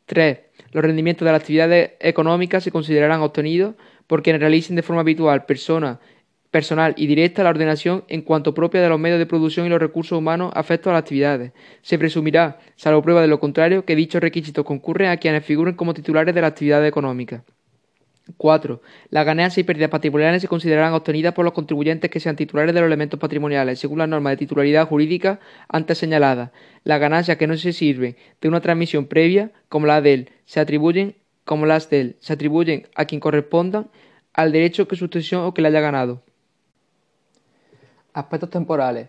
3. 0.06 0.40
Los 0.72 0.84
rendimientos 0.84 1.26
de 1.26 1.32
las 1.32 1.42
actividades 1.42 1.92
económicas 2.00 2.64
se 2.64 2.72
considerarán 2.72 3.22
obtenidos 3.22 3.76
por 4.08 4.22
quienes 4.22 4.42
realicen 4.42 4.76
de 4.76 4.84
forma 4.84 5.02
habitual, 5.02 5.46
persona 5.46 6.00
personal 6.52 6.94
y 6.98 7.08
directa 7.08 7.44
la 7.44 7.50
ordenación 7.50 8.04
en 8.10 8.22
cuanto 8.22 8.54
propia 8.54 8.82
de 8.82 8.90
los 8.90 9.00
medios 9.00 9.20
de 9.20 9.26
producción 9.26 9.66
y 9.66 9.70
los 9.70 9.80
recursos 9.80 10.18
humanos 10.18 10.52
afectos 10.54 10.92
a 10.92 10.94
las 10.94 11.02
actividades. 11.02 11.54
Se 11.82 11.98
presumirá, 11.98 12.60
salvo 12.76 13.02
prueba 13.02 13.22
de 13.22 13.28
lo 13.28 13.40
contrario, 13.40 13.86
que 13.86 13.96
dichos 13.96 14.22
requisitos 14.22 14.66
concurren 14.66 15.10
a 15.10 15.18
quienes 15.18 15.46
figuren 15.46 15.76
como 15.76 15.94
titulares 15.94 16.36
de 16.36 16.42
la 16.42 16.48
actividad 16.48 16.86
económica. 16.86 17.44
4. 18.38 18.82
Las 19.10 19.26
ganancias 19.26 19.58
y 19.60 19.64
pérdidas 19.64 19.90
patrimoniales 19.90 20.42
se 20.42 20.48
considerarán 20.48 20.94
obtenidas 20.94 21.34
por 21.34 21.46
los 21.46 21.54
contribuyentes 21.54 22.10
que 22.10 22.20
sean 22.20 22.36
titulares 22.36 22.74
de 22.74 22.82
los 22.82 22.88
elementos 22.88 23.20
patrimoniales, 23.20 23.80
según 23.80 24.00
las 24.00 24.10
normas 24.10 24.32
de 24.32 24.38
titularidad 24.38 24.88
jurídica 24.88 25.40
antes 25.70 25.98
señaladas. 25.98 26.52
Las 26.84 27.00
ganancias 27.00 27.38
que 27.38 27.48
no 27.48 27.58
se 27.58 27.74
sirven 27.74 28.16
de 28.42 28.48
una 28.48 28.62
transmisión 28.62 29.06
previa, 29.06 29.52
como 29.70 29.88
las 29.88 30.04
de 30.04 30.14
él, 30.14 30.30
se 30.46 30.60
atribuyen, 30.60 31.16
como 31.46 31.66
las 31.66 31.90
de 31.90 32.02
él, 32.02 32.16
se 32.20 32.34
atribuyen 32.34 32.88
a 32.96 33.06
quien 33.06 33.20
correspondan 33.20 33.90
al 34.34 34.52
derecho 34.52 34.88
que 34.88 34.96
sucesión 34.96 35.44
o 35.44 35.54
que 35.54 35.62
le 35.62 35.70
haya 35.70 35.82
ganado. 35.82 36.24
Aspectos 38.14 38.50
temporales. 38.50 39.08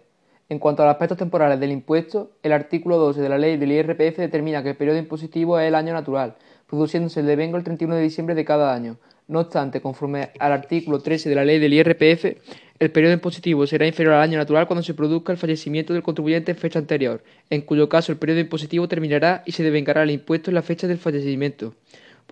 En 0.48 0.58
cuanto 0.58 0.82
a 0.82 0.86
los 0.86 0.92
aspectos 0.92 1.18
temporales 1.18 1.58
del 1.58 1.72
impuesto, 1.72 2.32
el 2.42 2.52
artículo 2.52 2.98
12 2.98 3.20
de 3.20 3.28
la 3.28 3.38
ley 3.38 3.56
del 3.56 3.72
IRPF 3.72 4.18
determina 4.18 4.62
que 4.62 4.70
el 4.70 4.76
periodo 4.76 4.98
impositivo 4.98 5.58
es 5.58 5.66
el 5.66 5.74
año 5.74 5.92
natural, 5.92 6.36
produciéndose 6.68 7.20
el 7.20 7.26
devengo 7.26 7.56
el 7.56 7.64
31 7.64 7.96
de 7.96 8.02
diciembre 8.02 8.34
de 8.34 8.44
cada 8.44 8.72
año. 8.72 8.98
No 9.26 9.40
obstante, 9.40 9.80
conforme 9.80 10.30
al 10.38 10.52
artículo 10.52 11.00
13 11.00 11.28
de 11.28 11.34
la 11.34 11.44
ley 11.44 11.58
del 11.58 11.72
IRPF, 11.72 12.36
el 12.78 12.90
periodo 12.92 13.14
impositivo 13.14 13.66
será 13.66 13.86
inferior 13.86 14.14
al 14.14 14.22
año 14.22 14.38
natural 14.38 14.66
cuando 14.66 14.82
se 14.82 14.94
produzca 14.94 15.32
el 15.32 15.38
fallecimiento 15.38 15.94
del 15.94 16.02
contribuyente 16.02 16.52
en 16.52 16.58
fecha 16.58 16.78
anterior, 16.78 17.24
en 17.48 17.62
cuyo 17.62 17.88
caso 17.88 18.12
el 18.12 18.18
periodo 18.18 18.40
impositivo 18.40 18.86
terminará 18.88 19.42
y 19.46 19.52
se 19.52 19.62
devengará 19.62 20.02
el 20.02 20.10
impuesto 20.10 20.50
en 20.50 20.54
la 20.56 20.62
fecha 20.62 20.86
del 20.86 20.98
fallecimiento. 20.98 21.74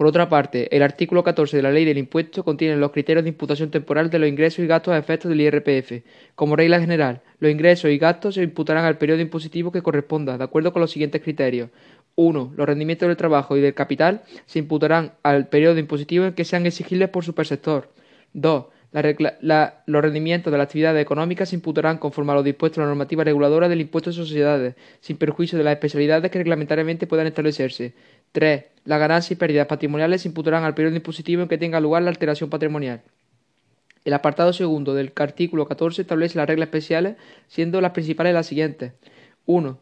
Por 0.01 0.07
otra 0.07 0.31
parte, 0.31 0.75
el 0.75 0.83
artículo 0.83 1.23
14 1.23 1.59
de 1.59 1.63
la 1.63 1.71
Ley 1.71 1.85
del 1.85 1.99
Impuesto 1.99 2.43
contiene 2.43 2.75
los 2.75 2.91
criterios 2.91 3.23
de 3.23 3.29
imputación 3.29 3.71
temporal 3.71 4.09
de 4.09 4.19
los 4.19 4.31
ingresos 4.31 4.61
y 4.61 4.67
gastos 4.67 4.95
a 4.95 4.97
efectos 4.97 5.29
del 5.29 5.43
IRPF. 5.43 6.03
Como 6.35 6.57
regla 6.57 6.81
general, 6.81 7.21
los 7.39 7.53
ingresos 7.53 7.91
y 7.91 7.99
gastos 7.99 8.37
se 8.37 8.43
imputarán 8.43 8.87
al 8.87 8.97
periodo 8.97 9.21
impositivo 9.21 9.71
que 9.71 9.83
corresponda, 9.83 10.39
de 10.39 10.45
acuerdo 10.45 10.73
con 10.73 10.81
los 10.81 10.91
siguientes 10.91 11.21
criterios. 11.21 11.69
1. 12.15 12.55
Los 12.57 12.67
rendimientos 12.67 13.09
del 13.09 13.19
trabajo 13.19 13.59
y 13.59 13.61
del 13.61 13.75
capital 13.75 14.23
se 14.47 14.61
imputarán 14.61 15.13
al 15.23 15.49
periodo 15.49 15.79
impositivo 15.79 16.25
en 16.25 16.33
que 16.33 16.47
sean 16.47 16.65
exigibles 16.65 17.11
por 17.11 17.23
su 17.23 17.35
perceptor. 17.35 17.91
2. 18.33 18.65
Los 18.93 20.03
rendimientos 20.03 20.51
de 20.51 20.59
las 20.59 20.67
actividades 20.67 21.01
económicas 21.01 21.51
se 21.51 21.55
imputarán 21.55 21.99
conforme 21.99 22.33
a 22.33 22.35
lo 22.35 22.43
dispuesto 22.43 22.81
en 22.81 22.87
la 22.87 22.89
normativa 22.89 23.23
reguladora 23.23 23.69
del 23.69 23.81
impuesto 23.81 24.11
de 24.11 24.17
sociedades, 24.17 24.75
sin 25.01 25.17
perjuicio 25.17 25.57
de 25.57 25.65
las 25.65 25.75
especialidades 25.75 26.31
que 26.31 26.39
reglamentariamente 26.39 27.07
puedan 27.07 27.29
establecerse. 27.29 27.95
3. 28.33 28.65
Las 28.85 28.99
ganancias 28.99 29.33
y 29.33 29.37
pérdidas 29.37 29.69
patrimoniales 29.69 30.23
se 30.23 30.29
imputarán 30.29 30.65
al 30.65 30.75
periodo 30.75 30.97
impositivo 30.97 31.43
en 31.43 31.49
que 31.49 31.59
tenga 31.59 31.79
lugar 31.79 32.03
la 32.03 32.11
alteración 32.11 32.51
patrimonial. 32.51 33.03
El 34.05 34.15
apartado 34.15 34.53
segundo 34.53 34.95
del 34.95 35.13
artículo 35.15 35.67
14 35.67 36.03
establece 36.03 36.39
las 36.39 36.49
reglas 36.49 36.69
especiales, 36.69 37.17
siendo 37.47 37.81
las 37.81 37.93
principales 37.93 38.35
las 38.35 38.47
siguientes. 38.47 38.93
1. 39.47 39.79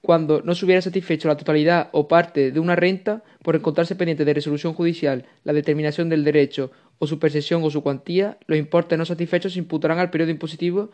Cuando 0.00 0.40
no 0.40 0.54
se 0.54 0.64
hubiera 0.64 0.80
satisfecho 0.80 1.28
la 1.28 1.36
totalidad 1.36 1.90
o 1.92 2.08
parte 2.08 2.52
de 2.52 2.60
una 2.60 2.74
renta 2.74 3.22
por 3.42 3.54
encontrarse 3.54 3.96
pendiente 3.96 4.24
de 4.24 4.32
resolución 4.32 4.72
judicial, 4.72 5.26
la 5.44 5.52
determinación 5.52 6.08
del 6.08 6.24
derecho 6.24 6.72
o 7.00 7.06
su 7.06 7.18
percepción 7.18 7.64
o 7.64 7.70
su 7.70 7.82
cuantía, 7.82 8.36
los 8.46 8.58
importes 8.58 8.96
no 8.98 9.06
satisfechos 9.06 9.54
se 9.54 9.58
imputarán 9.58 9.98
al 9.98 10.10
periodo 10.10 10.30
impositivo 10.30 10.90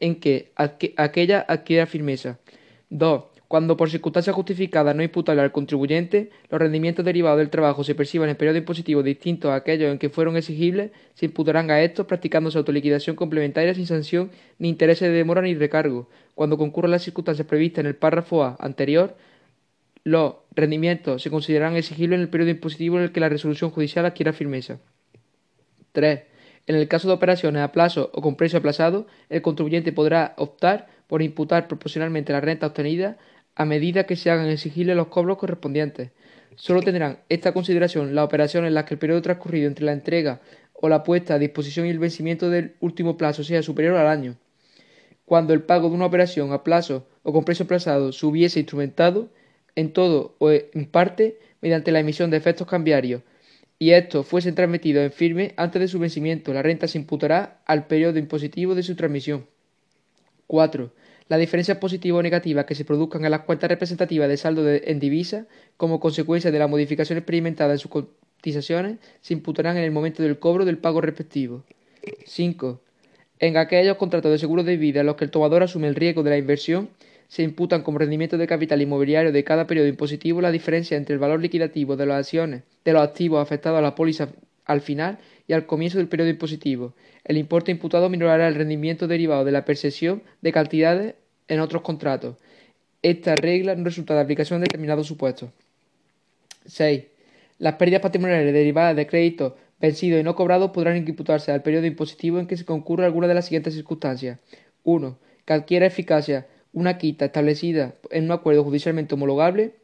en 0.00 0.16
que 0.16 0.52
aquella 0.96 1.44
adquiera 1.48 1.86
firmeza. 1.86 2.38
2. 2.90 3.24
Cuando 3.48 3.76
por 3.76 3.88
circunstancias 3.88 4.36
justificadas 4.36 4.94
no 4.94 5.02
imputables 5.02 5.44
al 5.44 5.52
contribuyente, 5.52 6.30
los 6.50 6.60
rendimientos 6.60 7.06
derivados 7.06 7.38
del 7.38 7.48
trabajo 7.48 7.84
se 7.84 7.94
perciban 7.94 8.28
en 8.28 8.36
periodo 8.36 8.58
impositivo 8.58 9.02
distintos 9.02 9.50
a 9.50 9.54
aquellos 9.54 9.90
en 9.90 9.98
que 9.98 10.10
fueron 10.10 10.36
exigibles, 10.36 10.90
se 11.14 11.24
imputarán 11.24 11.70
a 11.70 11.80
estos 11.80 12.04
practicándose 12.04 12.58
autoliquidación 12.58 13.16
complementaria 13.16 13.72
sin 13.74 13.86
sanción 13.86 14.30
ni 14.58 14.68
intereses 14.68 15.08
de 15.08 15.14
demora 15.14 15.40
ni 15.40 15.54
recargo. 15.54 16.10
Cuando 16.34 16.58
concurran 16.58 16.90
las 16.90 17.02
circunstancias 17.02 17.46
previstas 17.46 17.80
en 17.82 17.86
el 17.86 17.96
párrafo 17.96 18.44
A 18.44 18.56
anterior, 18.60 19.16
los 20.04 20.34
rendimientos 20.54 21.22
se 21.22 21.30
considerarán 21.30 21.76
exigibles 21.76 22.18
en 22.18 22.22
el 22.22 22.28
periodo 22.28 22.50
impositivo 22.50 22.98
en 22.98 23.04
el 23.04 23.12
que 23.12 23.20
la 23.20 23.30
resolución 23.30 23.70
judicial 23.70 24.04
adquiera 24.04 24.34
firmeza. 24.34 24.80
3. 25.96 26.20
En 26.66 26.76
el 26.76 26.88
caso 26.88 27.08
de 27.08 27.14
operaciones 27.14 27.62
a 27.62 27.72
plazo 27.72 28.10
o 28.12 28.20
con 28.20 28.36
precio 28.36 28.58
aplazado, 28.58 29.06
el 29.30 29.40
contribuyente 29.40 29.92
podrá 29.92 30.34
optar 30.36 30.88
por 31.06 31.22
imputar 31.22 31.68
proporcionalmente 31.68 32.34
la 32.34 32.42
renta 32.42 32.66
obtenida 32.66 33.16
a 33.54 33.64
medida 33.64 34.04
que 34.04 34.14
se 34.14 34.30
hagan 34.30 34.48
exigibles 34.48 34.94
los 34.94 35.06
cobros 35.06 35.38
correspondientes. 35.38 36.10
Solo 36.54 36.82
tendrán 36.82 37.20
esta 37.30 37.52
consideración 37.52 38.14
las 38.14 38.26
operaciones 38.26 38.68
en 38.68 38.74
las 38.74 38.84
que 38.84 38.94
el 38.94 39.00
periodo 39.00 39.22
transcurrido 39.22 39.68
entre 39.68 39.86
la 39.86 39.92
entrega 39.92 40.42
o 40.74 40.90
la 40.90 41.02
puesta 41.02 41.34
a 41.34 41.38
disposición 41.38 41.86
y 41.86 41.90
el 41.90 41.98
vencimiento 41.98 42.50
del 42.50 42.74
último 42.80 43.16
plazo 43.16 43.42
sea 43.42 43.62
superior 43.62 43.96
al 43.96 44.08
año. 44.08 44.36
Cuando 45.24 45.54
el 45.54 45.62
pago 45.62 45.88
de 45.88 45.94
una 45.94 46.06
operación 46.06 46.52
a 46.52 46.62
plazo 46.62 47.06
o 47.22 47.32
con 47.32 47.44
precio 47.44 47.64
aplazado 47.64 48.12
se 48.12 48.26
hubiese 48.26 48.60
instrumentado, 48.60 49.30
en 49.74 49.94
todo 49.94 50.36
o 50.38 50.50
en 50.50 50.86
parte, 50.90 51.38
mediante 51.62 51.90
la 51.90 52.00
emisión 52.00 52.30
de 52.30 52.36
efectos 52.36 52.66
cambiarios, 52.66 53.22
y 53.78 53.90
estos 53.90 54.26
fuesen 54.26 54.54
transmitidos 54.54 55.04
en 55.04 55.12
firme 55.12 55.54
antes 55.56 55.80
de 55.80 55.88
su 55.88 55.98
vencimiento, 55.98 56.52
la 56.52 56.62
renta 56.62 56.88
se 56.88 56.98
imputará 56.98 57.60
al 57.66 57.86
periodo 57.86 58.18
impositivo 58.18 58.74
de 58.74 58.82
su 58.82 58.96
transmisión. 58.96 59.46
4. 60.46 60.92
Las 61.28 61.40
diferencias 61.40 61.78
positivas 61.78 62.20
o 62.20 62.22
negativas 62.22 62.64
que 62.66 62.74
se 62.74 62.84
produzcan 62.84 63.24
en 63.24 63.32
las 63.32 63.40
cuentas 63.40 63.68
representativas 63.68 64.28
de 64.28 64.36
saldo 64.36 64.68
en 64.68 65.00
divisa 65.00 65.46
como 65.76 66.00
consecuencia 66.00 66.50
de 66.50 66.58
la 66.58 66.68
modificación 66.68 67.18
experimentada 67.18 67.72
en 67.72 67.78
sus 67.78 67.90
cotizaciones 67.90 68.98
se 69.20 69.34
imputarán 69.34 69.76
en 69.76 69.84
el 69.84 69.90
momento 69.90 70.22
del 70.22 70.38
cobro 70.38 70.64
del 70.64 70.78
pago 70.78 71.00
respectivo. 71.00 71.64
5. 72.24 72.80
En 73.40 73.56
aquellos 73.56 73.96
contratos 73.96 74.30
de 74.30 74.38
seguro 74.38 74.62
de 74.62 74.76
vida 74.76 75.00
en 75.00 75.06
los 75.06 75.16
que 75.16 75.24
el 75.24 75.30
tomador 75.30 75.62
asume 75.64 75.88
el 75.88 75.96
riesgo 75.96 76.22
de 76.22 76.30
la 76.30 76.38
inversión, 76.38 76.88
se 77.28 77.42
imputan 77.42 77.82
como 77.82 77.98
rendimiento 77.98 78.38
de 78.38 78.46
capital 78.46 78.82
inmobiliario 78.82 79.32
de 79.32 79.44
cada 79.44 79.66
periodo 79.66 79.88
impositivo 79.88 80.40
la 80.40 80.52
diferencia 80.52 80.96
entre 80.96 81.14
el 81.14 81.18
valor 81.18 81.40
liquidativo 81.40 81.96
de 81.96 82.06
las 82.06 82.18
acciones 82.18 82.62
de 82.84 82.92
los 82.92 83.02
activos 83.02 83.42
afectados 83.42 83.78
a 83.78 83.82
la 83.82 83.94
póliza 83.94 84.28
al 84.64 84.80
final 84.80 85.18
y 85.48 85.52
al 85.52 85.66
comienzo 85.66 85.98
del 85.98 86.08
periodo 86.08 86.30
impositivo. 86.30 86.94
El 87.24 87.36
importe 87.36 87.70
imputado 87.70 88.08
minorará 88.08 88.48
el 88.48 88.54
rendimiento 88.54 89.06
derivado 89.06 89.44
de 89.44 89.52
la 89.52 89.64
percepción 89.64 90.22
de 90.40 90.52
cantidades 90.52 91.14
en 91.48 91.60
otros 91.60 91.82
contratos. 91.82 92.36
Esta 93.02 93.34
regla 93.36 93.74
no 93.74 93.84
resulta 93.84 94.14
de 94.14 94.20
aplicación 94.20 94.58
en 94.58 94.64
determinados 94.64 95.06
supuestos. 95.06 95.50
6. 96.66 97.04
Las 97.58 97.74
pérdidas 97.74 98.02
patrimoniales 98.02 98.52
derivadas 98.52 98.96
de 98.96 99.06
créditos 99.06 99.52
vencidos 99.80 100.20
y 100.20 100.24
no 100.24 100.34
cobrados 100.34 100.70
podrán 100.70 100.96
imputarse 100.96 101.52
al 101.52 101.62
periodo 101.62 101.86
impositivo 101.86 102.38
en 102.38 102.46
que 102.46 102.56
se 102.56 102.64
concurra 102.64 103.06
alguna 103.06 103.28
de 103.28 103.34
las 103.34 103.46
siguientes 103.46 103.74
circunstancias. 103.74 104.38
1. 104.84 105.18
Que 105.44 105.52
adquiera 105.52 105.86
eficacia 105.86 106.46
una 106.76 106.98
quita 106.98 107.24
establecida 107.24 107.94
en 108.10 108.24
un 108.24 108.32
acuerdo 108.32 108.62
judicialmente 108.62 109.14
homologable. 109.14 109.76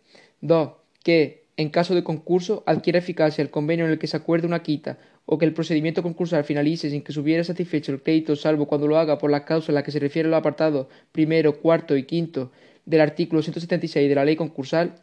2. 0.42 0.72
Que 1.02 1.44
en 1.56 1.70
caso 1.70 1.94
de 1.94 2.04
concurso, 2.04 2.62
adquiere 2.66 2.98
eficacia 2.98 3.40
el 3.40 3.50
convenio 3.50 3.86
en 3.86 3.92
el 3.92 3.98
que 3.98 4.06
se 4.06 4.18
acuerde 4.18 4.46
una 4.46 4.62
quita 4.62 4.98
o 5.24 5.38
que 5.38 5.46
el 5.46 5.54
procedimiento 5.54 6.02
concursal 6.02 6.44
finalice 6.44 6.90
sin 6.90 7.00
que 7.00 7.12
se 7.12 7.20
hubiera 7.20 7.44
satisfecho 7.44 7.92
el 7.92 8.02
crédito, 8.02 8.36
salvo 8.36 8.66
cuando 8.66 8.88
lo 8.88 8.98
haga 8.98 9.16
por 9.16 9.30
las 9.30 9.42
causas 9.42 9.70
a 9.70 9.72
las 9.72 9.84
que 9.84 9.90
se 9.90 10.00
refiere 10.00 10.28
los 10.28 10.38
apartados 10.38 10.88
primero, 11.12 11.60
cuarto 11.60 11.96
y 11.96 12.02
quinto 12.04 12.52
del 12.84 13.00
artículo 13.00 13.40
176 13.40 14.08
de 14.08 14.14
la 14.14 14.24
ley 14.26 14.36
concursal, 14.36 14.96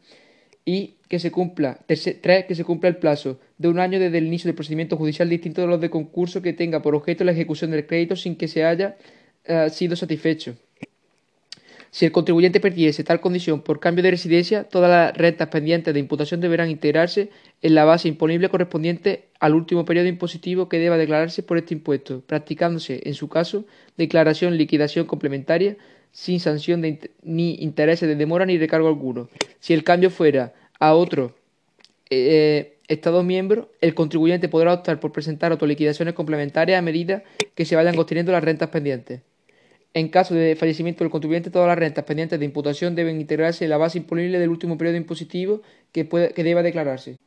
y 0.65 0.98
que 1.08 1.17
se 1.17 1.31
cumpla, 1.31 1.79
tres, 1.88 2.46
que 2.48 2.53
se 2.53 2.63
cumpla 2.63 2.89
el 2.89 2.98
plazo 2.98 3.39
de 3.58 3.67
un 3.67 3.79
año 3.79 4.00
desde 4.00 4.19
el 4.19 4.27
inicio 4.27 4.50
del 4.50 4.55
procedimiento 4.55 4.96
judicial 4.96 5.27
distinto 5.27 5.62
de 5.62 5.67
los 5.67 5.81
de 5.81 5.89
concurso 5.89 6.43
que 6.43 6.53
tenga 6.53 6.84
por 6.84 6.93
objeto 6.93 7.24
la 7.24 7.31
ejecución 7.31 7.72
del 7.72 7.88
crédito 7.88 8.15
sin 8.15 8.36
que 8.36 8.48
se 8.48 8.63
haya 8.63 8.96
eh, 9.46 9.69
sido 9.72 9.96
satisfecho. 9.96 10.55
Si 11.91 12.05
el 12.05 12.12
contribuyente 12.12 12.60
perdiese 12.60 13.03
tal 13.03 13.19
condición 13.19 13.62
por 13.62 13.79
cambio 13.79 14.03
de 14.03 14.12
residencia, 14.12 14.63
todas 14.63 14.89
las 14.89 15.17
rentas 15.17 15.48
pendientes 15.50 15.93
de 15.93 16.00
imputación 16.00 16.39
deberán 16.39 16.69
integrarse 16.69 17.29
en 17.62 17.75
la 17.75 17.86
base 17.86 18.08
imponible 18.08 18.50
correspondiente 18.50 19.25
al 19.39 19.55
último 19.55 19.86
periodo 19.86 20.08
impositivo 20.08 20.69
que 20.69 20.77
deba 20.77 20.98
declararse 20.98 21.41
por 21.41 21.58
este 21.58 21.74
impuesto, 21.74 22.22
practicándose, 22.22 23.01
en 23.05 23.15
su 23.15 23.27
caso, 23.27 23.65
declaración 23.98 24.58
liquidación 24.58 25.05
complementaria 25.05 25.77
sin 26.12 26.39
sanción 26.39 26.81
ni 27.24 27.55
intereses 27.55 28.08
de 28.08 28.15
demora 28.15 28.46
ni 28.46 28.58
recargo 28.58 28.88
alguno. 28.88 29.29
Si 29.60 29.74
el 29.74 29.84
cambio 29.84 30.10
fuera 30.10 30.53
a 30.79 30.93
otro 30.93 31.36
eh, 32.10 32.75
Estado 32.88 33.22
miembro, 33.22 33.69
el 33.81 33.93
contribuyente 33.93 34.50
podrá 34.50 34.74
optar 34.74 35.00
por 35.00 35.12
presentar 35.12 35.51
autoliquidaciones 35.51 36.15
complementarias 36.15 36.79
a 36.79 36.81
medida 36.81 37.24
que 37.53 37.63
se 37.63 37.75
vayan 37.75 37.98
obteniendo 38.00 38.31
las 38.31 38.43
rentas 38.43 38.69
pendientes. 38.69 39.22
En 39.93 40.10
caso 40.10 40.36
de 40.36 40.55
fallecimiento 40.55 41.03
del 41.03 41.10
contribuyente, 41.10 41.50
todas 41.50 41.67
las 41.67 41.77
rentas 41.77 42.05
pendientes 42.05 42.38
de 42.38 42.46
imputación 42.46 42.93
deben 42.93 43.19
integrarse 43.19 43.63
en 43.63 43.72
la 43.72 43.77
base 43.77 43.98
imponible 43.98 44.38
del 44.38 44.50
último 44.50 44.77
periodo 44.77 44.98
impositivo 44.98 45.62
que, 45.91 46.03
deba 46.43 46.62
declararse. 46.62 47.17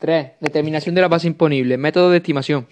3. 0.00 0.32
Determinación 0.40 0.94
de 0.94 1.00
la 1.00 1.08
base 1.08 1.28
imponible. 1.28 1.78
Método 1.78 2.10
de 2.10 2.18
estimación. 2.18 2.66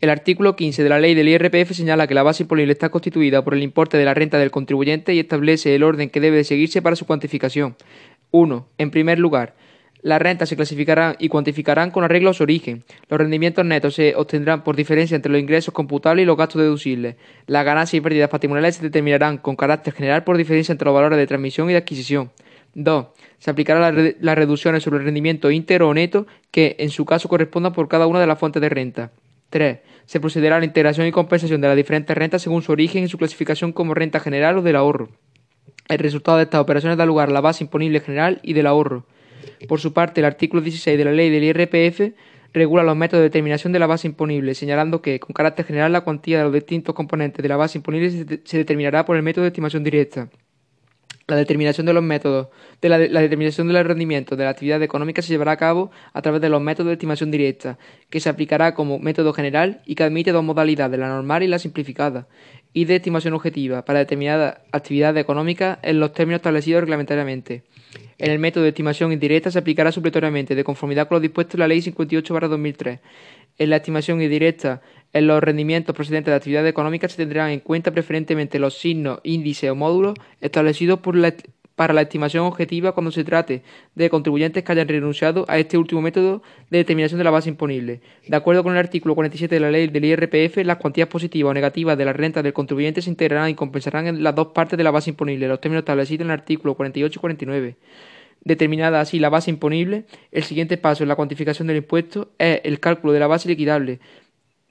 El 0.00 0.08
artículo 0.08 0.54
15 0.54 0.82
de 0.84 0.88
la 0.88 1.00
ley 1.00 1.14
del 1.14 1.28
IRPF 1.28 1.72
señala 1.72 2.06
que 2.06 2.14
la 2.14 2.22
base 2.22 2.44
imponible 2.44 2.72
está 2.72 2.90
constituida 2.90 3.44
por 3.44 3.54
el 3.54 3.62
importe 3.62 3.98
de 3.98 4.04
la 4.04 4.14
renta 4.14 4.38
del 4.38 4.52
contribuyente 4.52 5.12
y 5.12 5.18
establece 5.18 5.74
el 5.74 5.82
orden 5.82 6.10
que 6.10 6.20
debe 6.20 6.44
seguirse 6.44 6.80
para 6.80 6.96
su 6.96 7.06
cuantificación. 7.06 7.76
1. 8.30 8.68
En 8.78 8.90
primer 8.92 9.18
lugar, 9.18 9.56
las 10.02 10.20
rentas 10.20 10.48
se 10.48 10.56
clasificarán 10.56 11.16
y 11.18 11.28
cuantificarán 11.28 11.90
con 11.90 12.04
arreglo 12.04 12.30
a 12.30 12.34
su 12.34 12.42
origen. 12.42 12.84
Los 13.08 13.18
rendimientos 13.18 13.64
netos 13.64 13.94
se 13.94 14.14
obtendrán 14.14 14.64
por 14.64 14.76
diferencia 14.76 15.14
entre 15.14 15.30
los 15.30 15.40
ingresos 15.40 15.74
computables 15.74 16.22
y 16.22 16.26
los 16.26 16.36
gastos 16.36 16.62
deducibles. 16.62 17.16
Las 17.46 17.64
ganancias 17.64 17.98
y 17.98 18.00
pérdidas 18.00 18.30
patrimoniales 18.30 18.76
se 18.76 18.82
determinarán 18.82 19.38
con 19.38 19.56
carácter 19.56 19.92
general 19.92 20.24
por 20.24 20.36
diferencia 20.36 20.72
entre 20.72 20.86
los 20.86 20.94
valores 20.94 21.18
de 21.18 21.26
transmisión 21.26 21.68
y 21.68 21.72
de 21.72 21.78
adquisición. 21.78 22.30
2. 22.74 23.06
Se 23.38 23.50
aplicarán 23.50 24.14
las 24.20 24.34
reducciones 24.36 24.82
sobre 24.82 24.98
el 24.98 25.04
rendimiento 25.04 25.50
íntegro 25.50 25.88
o 25.88 25.94
neto 25.94 26.26
que, 26.50 26.76
en 26.78 26.90
su 26.90 27.04
caso, 27.04 27.28
correspondan 27.28 27.72
por 27.72 27.88
cada 27.88 28.06
una 28.06 28.20
de 28.20 28.26
las 28.26 28.38
fuentes 28.38 28.62
de 28.62 28.68
renta. 28.68 29.10
3. 29.50 29.78
Se 30.06 30.20
procederá 30.20 30.56
a 30.56 30.58
la 30.60 30.64
integración 30.64 31.06
y 31.06 31.12
compensación 31.12 31.60
de 31.60 31.68
las 31.68 31.76
diferentes 31.76 32.16
rentas 32.16 32.42
según 32.42 32.62
su 32.62 32.72
origen 32.72 33.04
y 33.04 33.08
su 33.08 33.18
clasificación 33.18 33.72
como 33.72 33.94
renta 33.94 34.20
general 34.20 34.58
o 34.58 34.62
del 34.62 34.76
ahorro. 34.76 35.08
El 35.88 35.98
resultado 35.98 36.36
de 36.36 36.44
estas 36.44 36.60
operaciones 36.60 36.96
da 36.96 37.04
lugar 37.04 37.28
a 37.28 37.32
la 37.32 37.40
base 37.40 37.64
imponible 37.64 38.00
general 38.00 38.38
y 38.42 38.52
del 38.52 38.66
ahorro. 38.66 39.06
Por 39.68 39.80
su 39.80 39.92
parte, 39.92 40.20
el 40.20 40.24
artículo 40.24 40.62
16 40.62 40.96
de 40.96 41.04
la 41.04 41.12
ley 41.12 41.30
del 41.30 41.44
IRPF 41.44 42.14
regula 42.52 42.82
los 42.82 42.96
métodos 42.96 43.20
de 43.20 43.28
determinación 43.28 43.72
de 43.72 43.78
la 43.78 43.86
base 43.86 44.08
imponible, 44.08 44.54
señalando 44.54 45.02
que, 45.02 45.20
con 45.20 45.32
carácter 45.32 45.66
general, 45.66 45.92
la 45.92 46.00
cuantía 46.02 46.38
de 46.38 46.44
los 46.44 46.52
distintos 46.52 46.94
componentes 46.94 47.42
de 47.42 47.48
la 47.48 47.56
base 47.56 47.78
imponible 47.78 48.10
se, 48.44 48.58
determinará 48.58 49.04
por 49.04 49.16
el 49.16 49.22
método 49.22 49.42
de 49.42 49.48
estimación 49.48 49.84
directa. 49.84 50.28
La 51.26 51.36
determinación 51.36 51.86
de 51.86 51.92
los 51.92 52.02
métodos 52.02 52.48
de 52.82 52.88
la, 52.88 52.98
determinación 52.98 53.68
de 53.68 53.74
los 53.74 53.86
rendimientos 53.86 54.36
de 54.36 54.42
la 54.42 54.50
actividad 54.50 54.82
económica 54.82 55.22
se 55.22 55.28
llevará 55.28 55.52
a 55.52 55.56
cabo 55.56 55.92
a 56.12 56.22
través 56.22 56.40
de 56.40 56.48
los 56.48 56.60
métodos 56.60 56.88
de 56.88 56.94
estimación 56.94 57.30
directa, 57.30 57.78
que 58.08 58.18
se 58.18 58.28
aplicará 58.28 58.74
como 58.74 58.98
método 58.98 59.32
general 59.32 59.80
y 59.86 59.94
que 59.94 60.02
admite 60.02 60.32
dos 60.32 60.42
modalidades, 60.42 60.98
la 60.98 61.06
normal 61.06 61.44
y 61.44 61.46
la 61.46 61.60
simplificada, 61.60 62.26
y 62.72 62.84
de 62.84 62.96
estimación 62.96 63.34
objetiva 63.34 63.84
para 63.84 63.98
determinada 64.00 64.62
actividad 64.72 65.16
económica 65.16 65.78
en 65.82 66.00
los 66.00 66.12
términos 66.12 66.38
establecidos 66.38 66.82
reglamentariamente. 66.82 67.64
En 68.18 68.30
el 68.30 68.38
método 68.38 68.64
de 68.64 68.70
estimación 68.70 69.12
indirecta 69.12 69.50
se 69.50 69.58
aplicará 69.58 69.90
supletoriamente, 69.92 70.54
de 70.54 70.64
conformidad 70.64 71.08
con 71.08 71.16
lo 71.16 71.20
dispuesto 71.20 71.56
en 71.56 71.60
la 71.60 71.68
Ley 71.68 71.80
58-2003. 71.80 73.00
En 73.58 73.70
la 73.70 73.76
estimación 73.76 74.22
indirecta, 74.22 74.82
en 75.12 75.26
los 75.26 75.42
rendimientos 75.42 75.94
procedentes 75.94 76.30
de 76.30 76.36
actividad 76.36 76.66
económica 76.66 77.08
se 77.08 77.16
tendrán 77.16 77.50
en 77.50 77.60
cuenta 77.60 77.90
preferentemente 77.90 78.58
los 78.58 78.78
signos, 78.78 79.20
índices 79.24 79.70
o 79.70 79.74
módulos 79.74 80.14
establecidos 80.40 81.00
para 81.80 81.94
la 81.94 82.02
estimación 82.02 82.44
objetiva 82.44 82.92
cuando 82.92 83.10
se 83.10 83.24
trate 83.24 83.62
de 83.94 84.10
contribuyentes 84.10 84.62
que 84.62 84.70
hayan 84.70 84.86
renunciado 84.86 85.46
a 85.48 85.56
este 85.56 85.78
último 85.78 86.02
método 86.02 86.42
de 86.68 86.76
determinación 86.76 87.16
de 87.16 87.24
la 87.24 87.30
base 87.30 87.48
imponible. 87.48 88.02
De 88.28 88.36
acuerdo 88.36 88.62
con 88.62 88.74
el 88.74 88.78
artículo 88.78 89.14
47 89.14 89.54
de 89.54 89.60
la 89.62 89.70
ley 89.70 89.86
del 89.86 90.04
IRPF, 90.04 90.58
las 90.58 90.76
cuantías 90.76 91.08
positivas 91.08 91.52
o 91.52 91.54
negativas 91.54 91.96
de 91.96 92.04
la 92.04 92.12
renta 92.12 92.42
del 92.42 92.52
contribuyente 92.52 93.00
se 93.00 93.08
integrarán 93.08 93.48
y 93.48 93.54
compensarán 93.54 94.08
en 94.08 94.22
las 94.22 94.34
dos 94.34 94.48
partes 94.48 94.76
de 94.76 94.84
la 94.84 94.90
base 94.90 95.08
imponible, 95.08 95.48
los 95.48 95.58
términos 95.58 95.80
establecidos 95.80 96.20
en 96.20 96.26
el 96.26 96.32
artículo 96.32 96.74
48 96.74 97.18
y 97.18 97.18
49. 97.18 97.76
Determinada 98.44 99.00
así 99.00 99.18
la 99.18 99.30
base 99.30 99.48
imponible, 99.50 100.04
el 100.32 100.42
siguiente 100.42 100.76
paso 100.76 101.02
en 101.02 101.08
la 101.08 101.16
cuantificación 101.16 101.66
del 101.66 101.78
impuesto 101.78 102.32
es 102.38 102.60
el 102.64 102.78
cálculo 102.78 103.14
de 103.14 103.20
la 103.20 103.26
base 103.26 103.48
liquidable, 103.48 104.00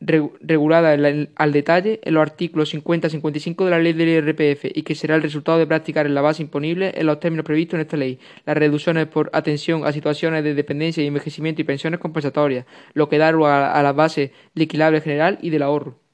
regulada 0.02 0.94
al 1.36 1.52
detalle 1.52 2.00
en 2.04 2.14
los 2.14 2.22
artículos 2.22 2.70
50 2.70 3.08
y 3.08 3.10
55 3.10 3.66
de 3.66 3.72
la 3.72 3.80
ley 3.80 3.94
del 3.94 4.10
IRPF 4.10 4.66
y 4.74 4.84
que 4.84 4.96
será 4.96 5.16
el 5.16 5.22
resultado 5.22 5.58
de 5.58 5.68
practicar 5.68 6.06
en 6.06 6.16
la 6.16 6.22
base 6.22 6.42
imponible 6.42 6.94
en 6.96 7.06
los 7.06 7.20
términos 7.20 7.46
previstos 7.46 7.76
en 7.76 7.82
esta 7.82 7.98
ley, 7.98 8.20
las 8.46 8.58
reducciones 8.58 9.08
por 9.08 9.30
atención 9.34 9.86
a 9.86 9.92
situaciones 9.92 10.44
de 10.44 10.54
dependencia 10.54 11.04
y 11.04 11.08
envejecimiento 11.08 11.62
y 11.62 11.66
pensiones 11.66 12.00
compensatorias, 12.00 12.66
lo 12.94 13.10
que 13.10 13.18
da 13.18 13.32
lugar 13.32 13.76
a 13.76 13.84
la 13.84 13.92
base 13.92 14.32
liquidable 14.54 15.02
general 15.02 15.38
y 15.42 15.50
del 15.50 15.64
ahorro. 15.64 16.00